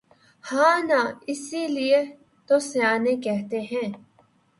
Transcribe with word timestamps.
ہاں 0.45 0.77
نا 0.83 0.99
اسی 1.27 1.61
لئے 1.67 1.99
تو 2.49 2.55
سیانے 2.69 3.13
کہتے 3.15 3.59
ہیں 3.61 3.87